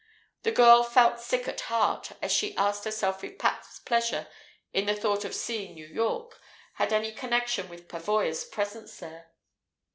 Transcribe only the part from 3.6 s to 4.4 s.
pleasure